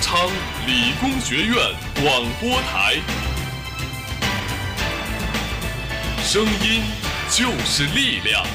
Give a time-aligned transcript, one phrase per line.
[0.00, 0.30] 昌
[0.66, 1.54] 理工学院
[1.96, 2.94] 广播台，
[6.22, 6.82] 声音
[7.28, 8.46] 就是力量。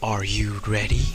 [0.00, 1.08] Are you ready?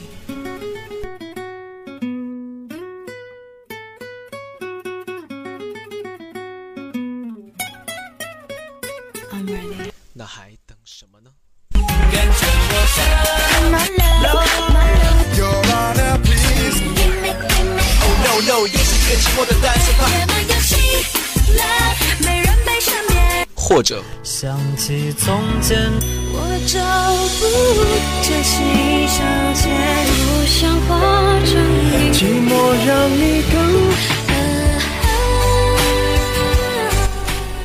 [23.84, 25.92] 者想起从前，
[26.32, 26.80] 我找
[27.40, 27.46] 不
[28.24, 29.22] 着心上
[29.54, 29.70] 前，
[30.08, 30.90] 不想化
[31.46, 31.52] 成
[31.92, 31.94] 冰。
[32.14, 32.52] 寂寞
[32.88, 33.54] 让你更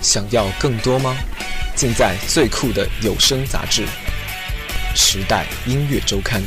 [0.02, 1.14] 想要更多吗？
[1.76, 3.82] 尽在最酷的有声杂志
[4.96, 6.42] 《时代音乐周刊》。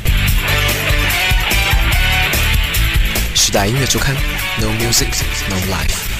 [3.33, 4.13] 时代音乐周刊
[4.59, 5.07] ，No music,
[5.49, 6.10] no life。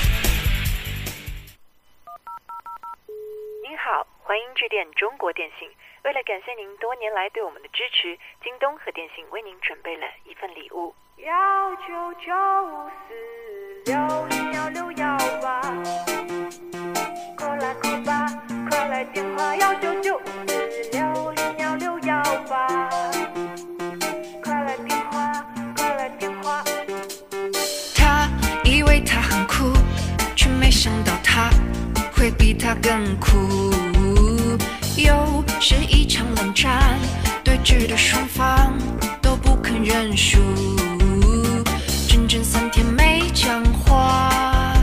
[5.02, 5.68] 中国电信。
[6.04, 10.94] 为了感谢您多年来对我们的支持，京东和电信为您准备了一份礼物。
[11.18, 12.32] 幺九九
[13.08, 15.60] 四六零幺六幺八
[17.36, 18.28] ，call 来 call 吧，
[18.70, 22.68] 快来电话幺九九四六零幺六幺八，
[24.44, 25.44] 快来电话，
[25.76, 26.64] 快来电话。
[27.96, 28.30] 他
[28.64, 29.74] 以为他很酷，
[30.36, 31.50] 却没想到他
[32.16, 33.91] 会比他更酷。
[35.02, 36.98] 又是一场冷战，
[37.44, 38.74] 对峙的双方
[39.22, 40.40] 都不肯认输，
[42.08, 44.74] 整整三天没讲话。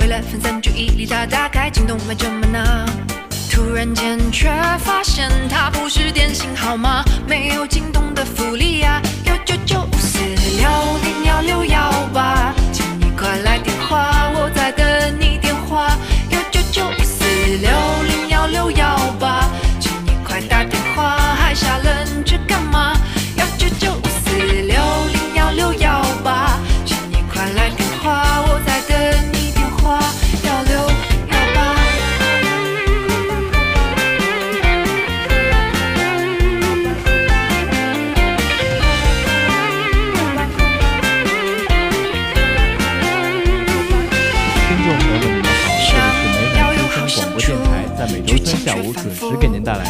[0.00, 2.86] 为了分散注意力，他打开京东买什么呢？
[3.50, 10.68] 突然间却发现它不是电信号码，没有京东的福利呀、幺九九五四六
[11.02, 14.86] 零幺六幺八，请你快来电话，我在等
[15.20, 15.96] 你电话。
[16.30, 17.24] 幺九九五四
[17.60, 17.70] 六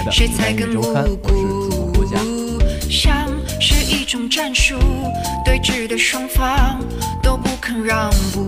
[0.09, 2.19] 的《谁才更代音乐周刊》，无我是主播郭嘉。
[2.19, 2.59] 辜？
[2.91, 3.29] 像
[3.61, 4.79] 是一种战术，
[5.45, 6.81] 对峙的双方
[7.23, 8.48] 都不肯让步，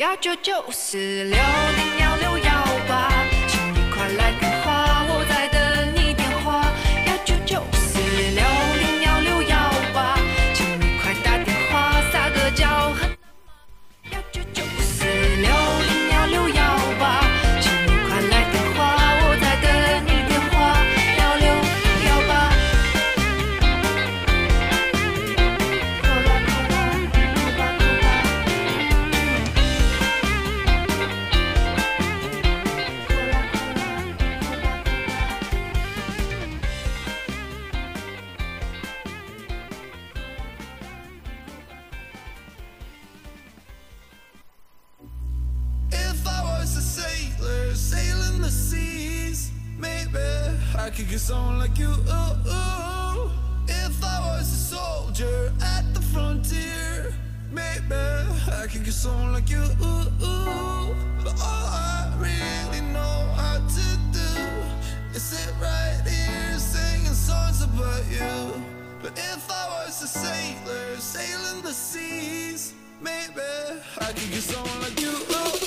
[0.00, 1.38] 幺九九四六
[1.76, 1.89] 零
[58.90, 59.62] Get someone like you.
[61.22, 68.02] But all I really know how to do is sit right here singing songs about
[68.10, 68.60] you.
[69.00, 73.40] But if I was a sailor sailing the seas, maybe
[74.00, 75.59] I could get someone like you.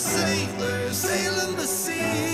[0.00, 2.27] Sailor sailing the seas,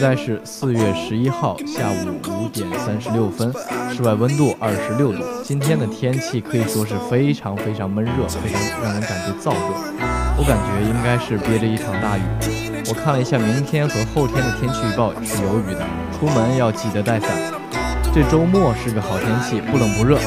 [0.00, 3.52] 现在是四月十一号下午五点三十六分，
[3.94, 5.22] 室外温度二十六度。
[5.44, 9.60] 今天的天气可以说是非常非常闷热，非常让人感觉燥热。
[10.38, 12.22] 我感觉应该是憋着一场大雨。
[12.88, 15.84] 我看了一下明天和后天的天气预报是有雨的，
[16.18, 17.30] 出门要记得带伞。
[18.14, 20.18] 这周末是个好天气，不冷不热，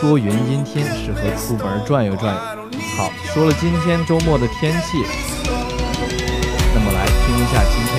[0.00, 2.40] 多云阴天，适合出门转悠转悠。
[2.96, 5.02] 好，说了今天周末的天气，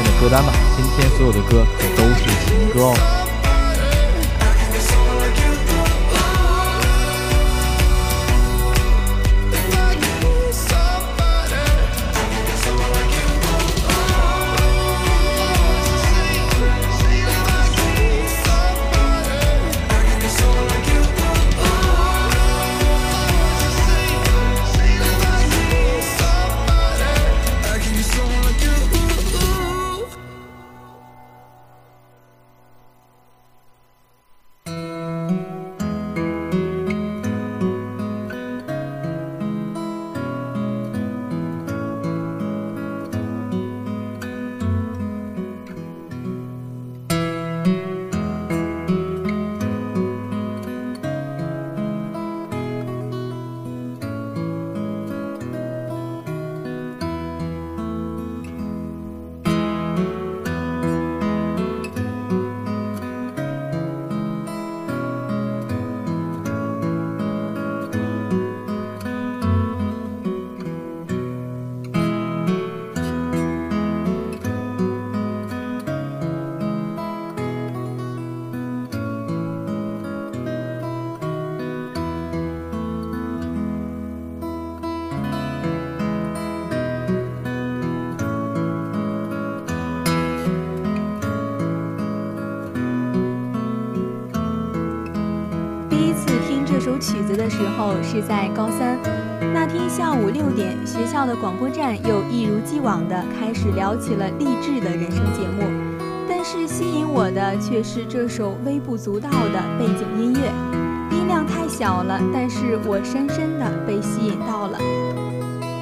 [0.01, 0.54] 天的歌单吧。
[0.78, 3.19] 今天所有的歌可都是情歌哦。
[97.89, 99.00] 候是在高三，
[99.51, 105.63] 那天下午六点，学校的广播站又一如既往的开始聊起了励志的人生节目，
[106.30, 110.51] 但是吸引我的却是这首微不足道的背景音乐，
[111.18, 114.77] 音量太小了，但是我深深的被吸引到了，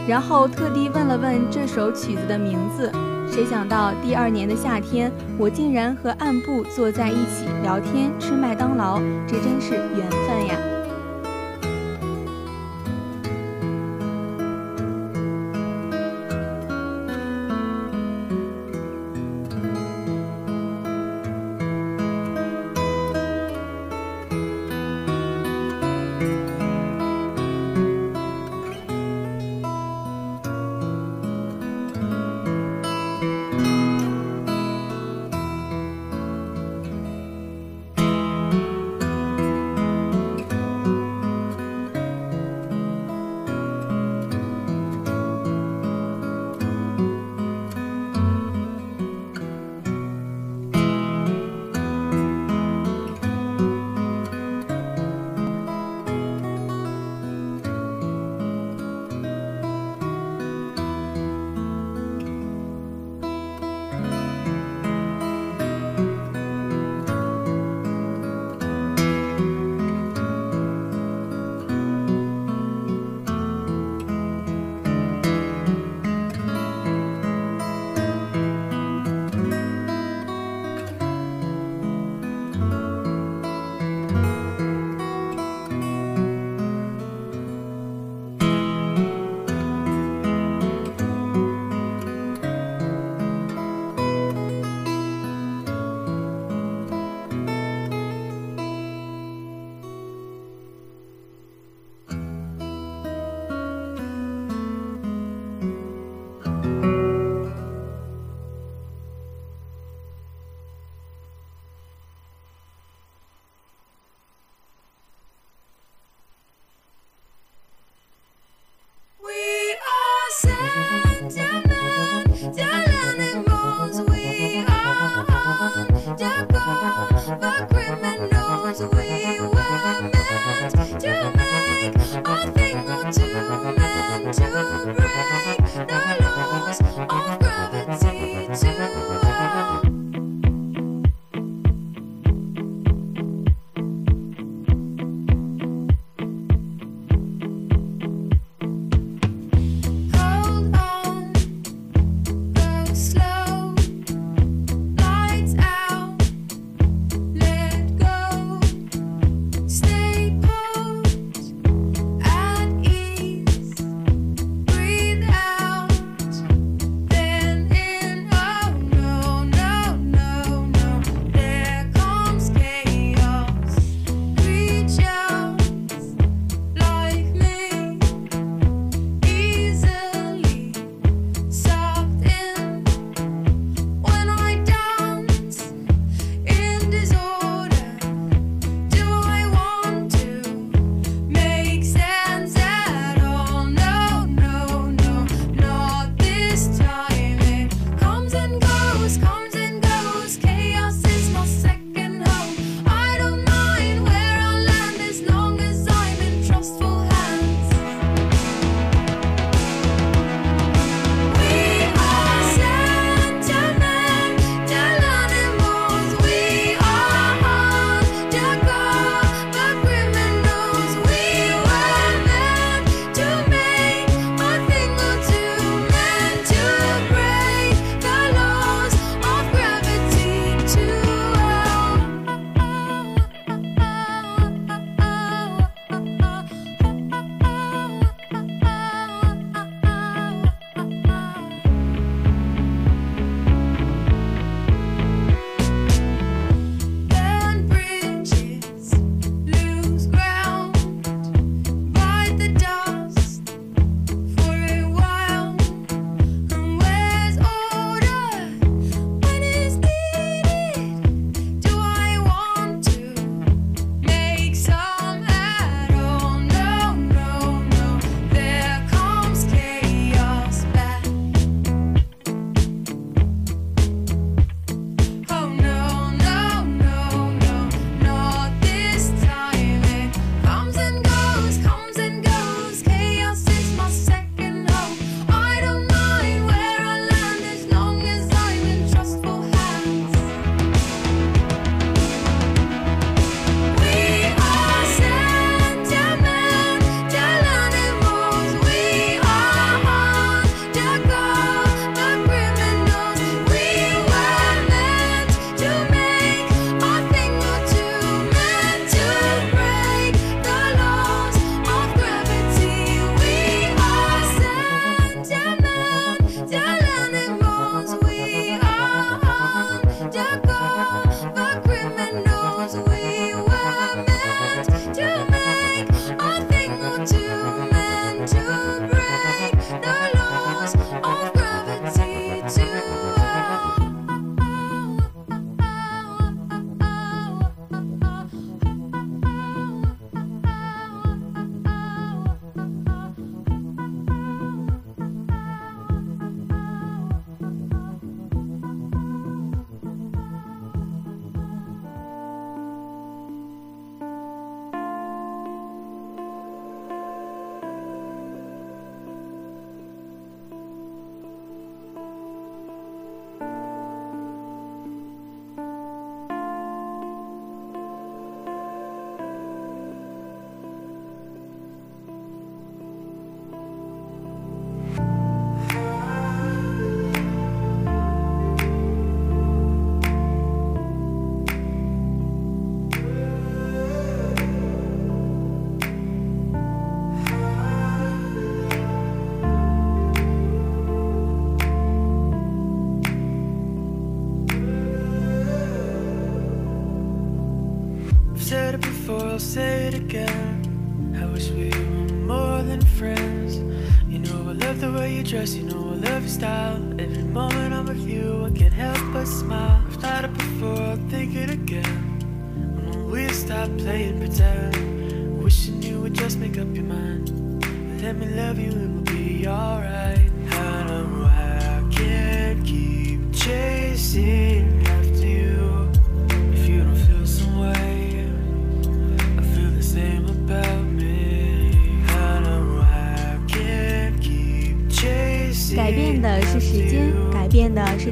[0.07, 2.89] 然后特地问了问这首曲子的名字。
[3.29, 8.97] 谁想到第二年的夏天，我竟然和暗部坐在一起聊天、吃麦当劳，
[9.27, 10.55] 这真是缘分呀！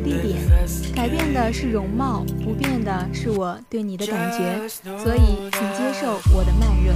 [0.05, 0.37] 地点，
[0.95, 4.69] 改变的是容貌，不变的是我对你的感觉。
[5.03, 6.93] 所以，请接受我的慢热。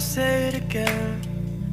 [0.00, 1.20] I'll say it again.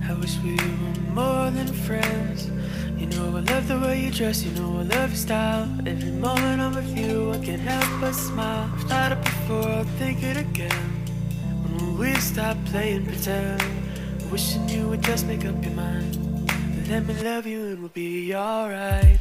[0.03, 2.51] I wish we were more than friends.
[2.97, 5.69] You know I love the way you dress, you know I love your style.
[5.85, 8.69] Every moment I'm with you, I can't help but smile.
[8.73, 10.89] I've thought it before, I'll think it again.
[11.71, 13.63] When we stop playing pretend?
[14.29, 16.17] Wishing you would just make up your mind.
[16.89, 19.19] Let me love you and we'll be alright.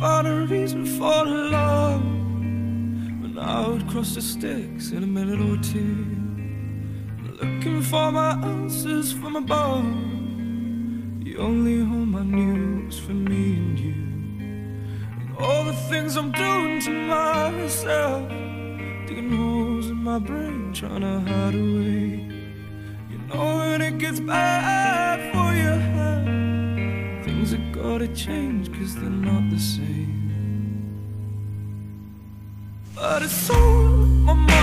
[0.00, 2.02] Find a reason for love.
[3.20, 6.20] When I would cross the sticks in a minute or two
[7.40, 9.84] Looking for my answers from above.
[11.24, 13.94] The only home I knew was for me and you.
[15.20, 18.28] And all the things I'm doing to myself
[19.06, 22.28] Digging holes in my brain trying to hide away.
[23.10, 24.59] You know when it gets bad
[27.72, 30.18] gotta change cause they're not the same.
[32.94, 34.59] But it's on my mind,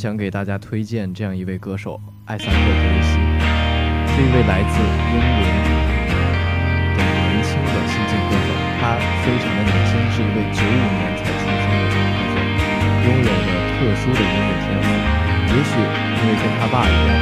[0.00, 3.20] 想给大家推荐这样一位歌手艾萨克·德雷西，
[4.08, 5.28] 是一位来自英伦
[6.96, 8.48] 的年轻的新晋歌手。
[8.80, 12.00] 他非常的年轻，是一位九五年才出生的歌
[12.32, 12.40] 手，
[13.04, 14.88] 拥有着特殊的音乐天赋。
[15.52, 17.12] 也许因为跟他爸一样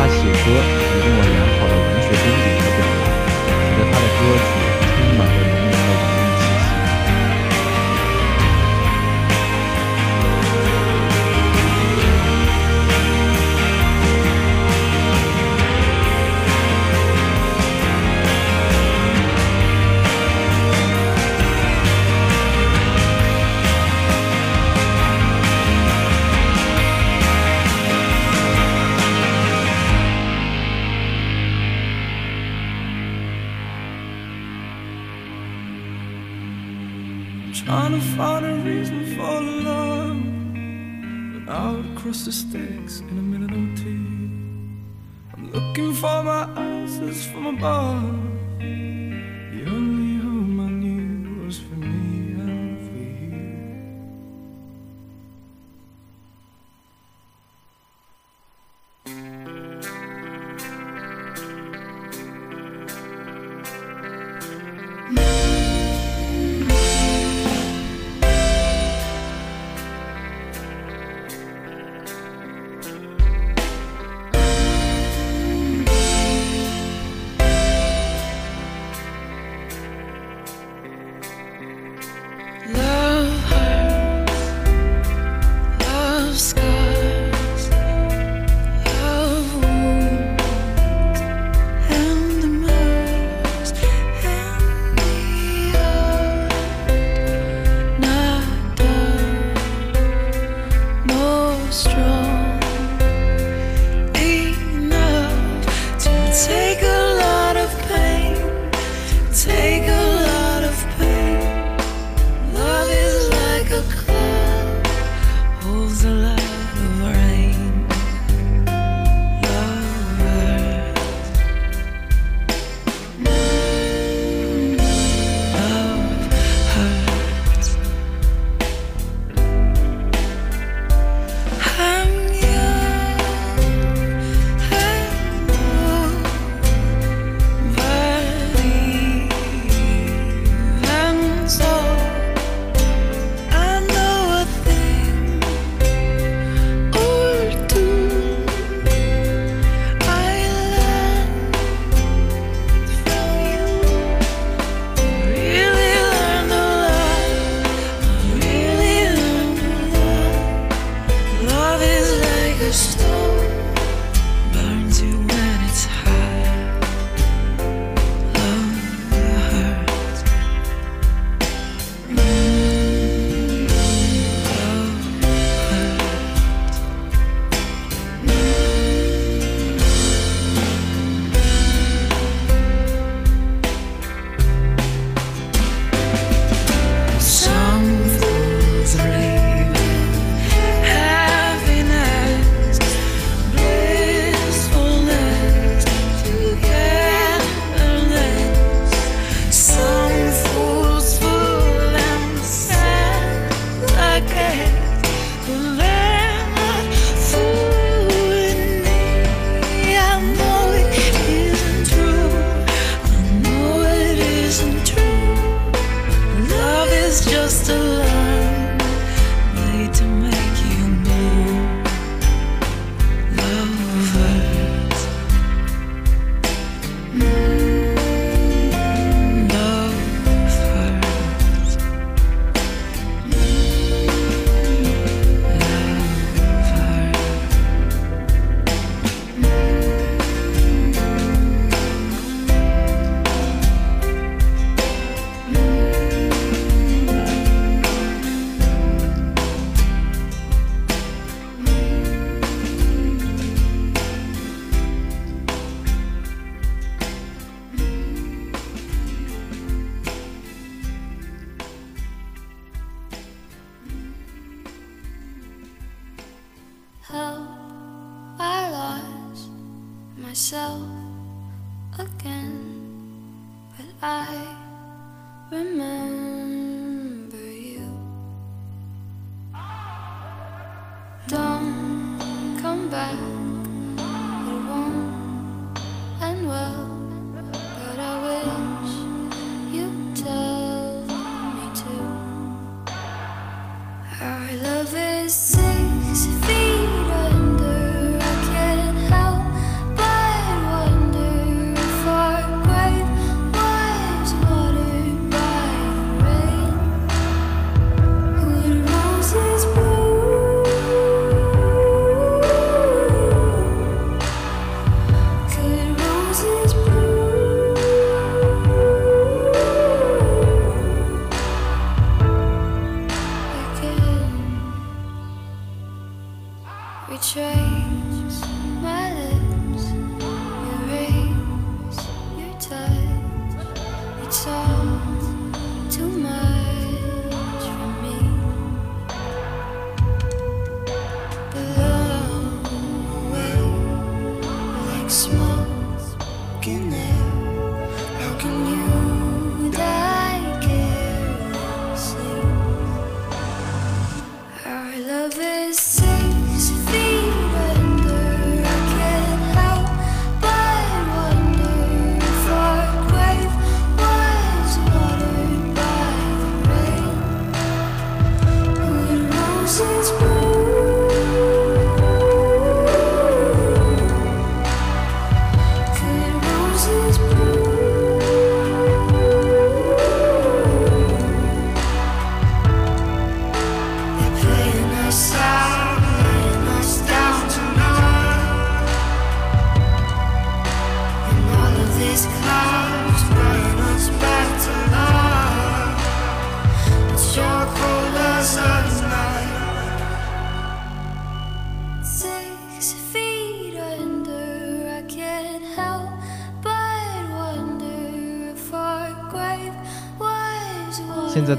[0.00, 0.79] 他写歌
[37.70, 40.18] Trying to find a reason for love.
[41.46, 44.08] But out cross the stakes in a minute or two.
[45.32, 48.29] I'm looking for my answers from above.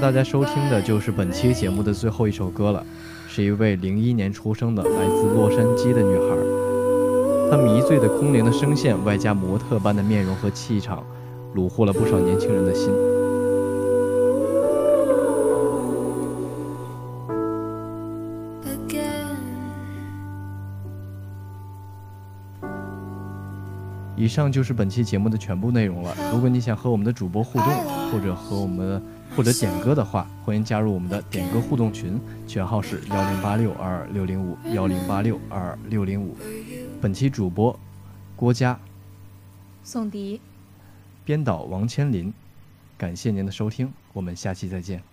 [0.02, 2.84] 大家收听的就是本期节目的最后一首歌了，
[3.28, 6.36] 是一位零一年出生的来自洛杉矶的女孩。
[7.48, 11.04] 她迷醉的空灵的声线，外加模特般的面容和气场，
[11.54, 12.92] 虏获了不少年轻人的心。
[24.16, 26.12] 以上就是本期节目的全部内容了。
[26.32, 27.68] 如果你想和我们的主播互动，
[28.10, 29.00] 或者和我们
[29.34, 36.36] 或者点歌的话，欢迎加入我们的点歌互动群，群号是幺零八六二二六零五幺零八六二二六零五。
[37.00, 37.78] 本期主播
[38.36, 38.78] 郭嘉，
[39.82, 40.40] 宋迪。
[41.24, 42.32] 编导王千林，
[42.98, 45.11] 感谢您的收听，我们下期再见。